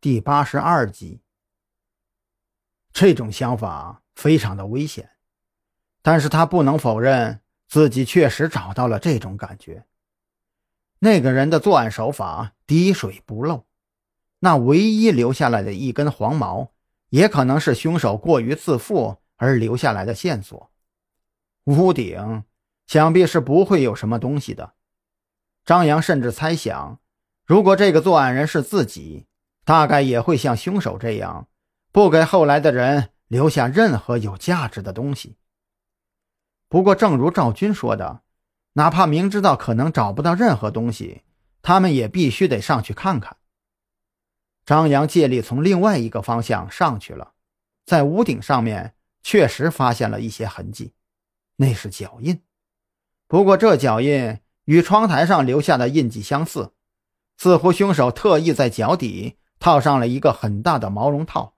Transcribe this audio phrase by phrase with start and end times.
[0.00, 1.20] 第八十二集。
[2.90, 5.10] 这种想法非常的危险，
[6.00, 9.84] 但是他不能否认自己确实找到了这种感觉。
[11.00, 13.66] 那个人的作案手法滴水不漏，
[14.38, 16.72] 那唯一留下来的一根黄毛，
[17.10, 20.70] 也可能是凶手过于自负而留下来的线索。
[21.64, 22.44] 屋顶
[22.86, 24.72] 想必是不会有什么东西的。
[25.66, 26.98] 张扬甚至猜想，
[27.44, 29.26] 如果这个作案人是自己，
[29.70, 31.46] 大概也会像凶手这样。
[31.92, 35.36] 不给后来的人留下任何有价值的东西。
[36.68, 38.22] 不过，正如赵军说的，
[38.72, 41.22] 哪怕明知道可能找不到任何东西，
[41.62, 43.36] 他们也必须得上去看看。
[44.66, 47.34] 张扬借力从另外一个方向上去了，
[47.86, 50.94] 在屋顶上面确实发现了一些痕迹，
[51.54, 52.42] 那是脚印。
[53.28, 56.72] 不过，这脚印与窗台上留下的印记相似，
[57.36, 61.54] 似乎凶手特意在脚底套上了一个很大的毛绒套。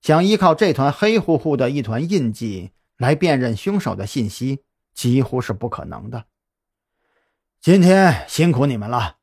[0.00, 4.62] 想依靠这团黑乎乎的一团印记来辨认凶手的信息，
[4.94, 6.26] 几乎是不可能的。
[7.60, 9.16] 今天辛苦你们了，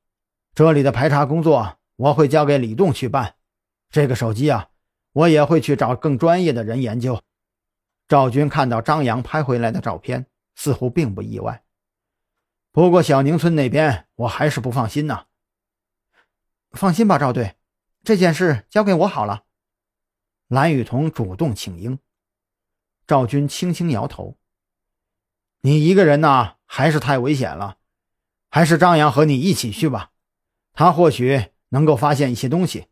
[0.53, 3.35] 这里的排查工作我会交给李栋去办。
[3.89, 4.69] 这个手机啊，
[5.13, 7.19] 我也会去找更专业的人研究。
[8.07, 11.63] 赵军看到张扬拍回来的照片，似乎并不意外。
[12.71, 15.25] 不过小宁村那边，我还是不放心呐。
[16.71, 17.56] 放心吧，赵队，
[18.08, 19.44] 这件事交给我好了。
[20.47, 22.00] 蓝雨桐主动请缨，
[23.05, 24.38] 赵军轻轻摇头
[25.59, 27.80] ：“你一个人呢，还是太危险了，
[28.49, 30.14] 还是张扬和你一起去吧，
[30.72, 32.88] 他或许能够发现一些东西。”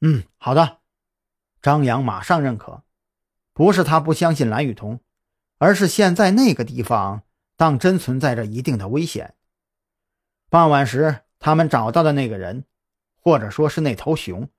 [0.00, 0.78] 嗯，好的。
[1.60, 2.84] 张扬马上认可，
[3.52, 5.00] 不是他不相信蓝雨桐，
[5.58, 7.24] 而是现在那个地方
[7.56, 9.34] 当真存在着一定的危险。
[10.48, 12.64] 傍晚时，他们找到的那个人，
[13.22, 14.50] 或者说是那头熊。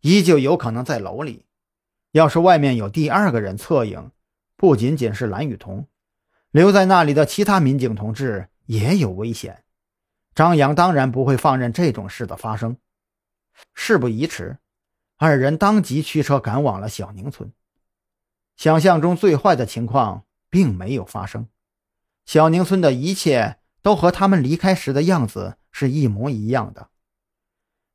[0.00, 1.44] 依旧有可能在楼里。
[2.12, 4.10] 要是外面有第二个人侧影，
[4.56, 5.86] 不仅仅是蓝雨桐，
[6.50, 9.64] 留在那里的其他民警同志也有危险。
[10.34, 12.76] 张扬当然不会放任这种事的发生。
[13.74, 14.58] 事不宜迟，
[15.16, 17.52] 二人当即驱车赶往了小宁村。
[18.56, 21.48] 想象中最坏的情况并没有发生，
[22.24, 26.90] 小宁村的一切都和他们离开时的样子是一模一样的。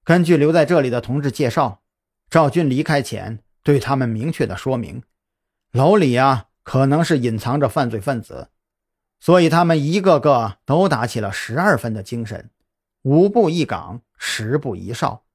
[0.04, 1.82] 根据留在这里的同志介绍。
[2.30, 5.04] 赵军离开前，对他们明确的说明，
[5.74, 8.48] 楼里啊可能是隐藏着犯罪分子，
[9.20, 12.50] 所以他们一个个都打起了十二分的精神，
[13.02, 15.26] 五步一岗，十步一哨，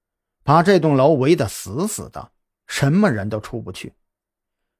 [0.43, 2.31] 把这栋楼围得死死的，
[2.67, 3.93] 什么人都出不去。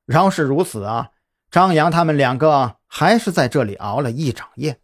[0.07, 1.11] 饶是如此啊，
[1.51, 4.81] 张扬他们两个还是在这里熬了一整夜。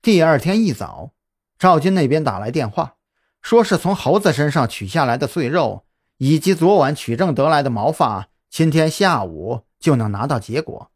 [0.00, 1.12] 第二天一早，
[1.58, 2.96] 赵军那边打来电话，
[3.42, 5.84] 说是从猴子身上取下来的碎肉。
[6.22, 10.92] 以及昨晚取证得来的毛发，今天下午就能拿到结果，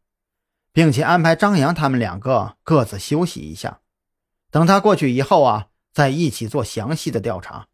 [0.71, 3.79] 并且安排张扬他们两个各自休息一下，
[4.51, 7.65] 等他过去以后啊，再一起做详细的调查。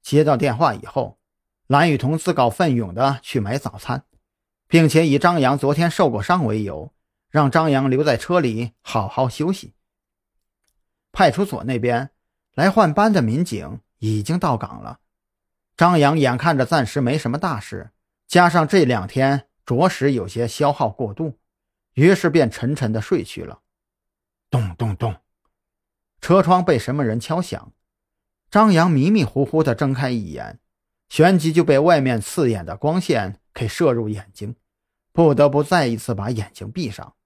[0.00, 1.18] 接到电话以后，
[1.66, 4.04] 蓝雨桐自告奋勇的去买早餐，
[4.68, 6.92] 并且以张扬昨天受过伤为由，
[7.30, 9.74] 让张扬留在车里好好休息。
[11.10, 12.10] 派出所那边
[12.54, 15.00] 来换班的民警已经到岗了。
[15.76, 17.90] 张扬眼看着暂时没什么大事，
[18.26, 21.38] 加上这两天着实有些消耗过度，
[21.94, 23.60] 于是便沉沉的睡去了。
[24.48, 25.16] 咚咚咚，
[26.20, 27.72] 车窗被什么人敲响。
[28.48, 30.60] 张扬迷迷糊糊的睁开一眼，
[31.08, 34.54] 旋即就被外面刺眼的光线给射入眼睛，
[35.12, 37.16] 不得不再一次把眼睛闭上。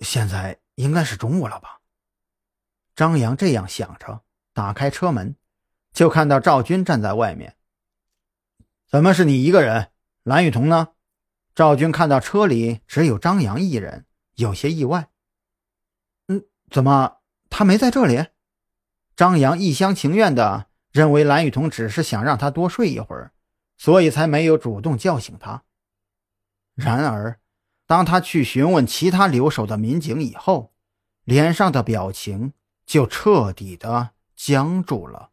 [0.00, 1.81] 现在应该是中午了吧？
[3.02, 4.22] 张扬这样想着，
[4.54, 5.34] 打开车门。
[5.92, 7.56] 就看到赵军站在外面。
[8.88, 9.90] 怎么是你一个人？
[10.22, 10.90] 蓝雨桐呢？
[11.52, 15.08] 赵军看到车里只有张扬一人，有些意外。
[16.28, 17.16] 嗯，怎么
[17.50, 18.26] 他没在这里？
[19.16, 23.32] 张扬一厢情愿的认为蓝雨桐只是想让他多睡一会儿，
[23.76, 25.64] 所以才没有主动叫醒他。
[26.76, 27.40] 然而，
[27.84, 30.72] 当他去询问其他留守的民警以后，
[31.24, 32.52] 脸上的表情
[32.86, 35.31] 就彻底的僵住了。